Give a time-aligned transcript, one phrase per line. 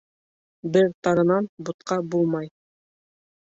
[0.77, 2.51] Бер тарынан бутҡа булмай.